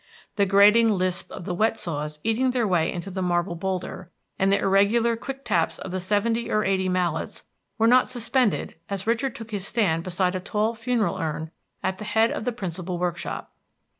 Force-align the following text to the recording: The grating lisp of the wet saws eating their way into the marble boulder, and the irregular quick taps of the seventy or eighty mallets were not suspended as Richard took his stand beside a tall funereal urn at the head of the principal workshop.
The 0.35 0.47
grating 0.47 0.89
lisp 0.89 1.29
of 1.31 1.45
the 1.45 1.53
wet 1.53 1.77
saws 1.77 2.19
eating 2.23 2.49
their 2.49 2.67
way 2.67 2.91
into 2.91 3.11
the 3.11 3.21
marble 3.21 3.53
boulder, 3.53 4.09
and 4.39 4.51
the 4.51 4.57
irregular 4.57 5.15
quick 5.15 5.45
taps 5.45 5.77
of 5.77 5.91
the 5.91 5.99
seventy 5.99 6.49
or 6.49 6.63
eighty 6.63 6.89
mallets 6.89 7.43
were 7.77 7.85
not 7.85 8.09
suspended 8.09 8.73
as 8.89 9.05
Richard 9.05 9.35
took 9.35 9.51
his 9.51 9.67
stand 9.67 10.01
beside 10.03 10.33
a 10.33 10.39
tall 10.39 10.73
funereal 10.73 11.19
urn 11.19 11.51
at 11.83 11.99
the 11.99 12.05
head 12.05 12.31
of 12.31 12.45
the 12.45 12.51
principal 12.51 12.97
workshop. 12.97 13.53